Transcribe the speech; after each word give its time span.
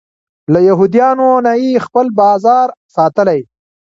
له 0.53 0.59
یهودیانو 0.69 1.29
نه 1.45 1.53
یې 1.63 1.83
خپل 1.85 2.05
بازار 2.21 2.67
ساتلی. 2.95 3.39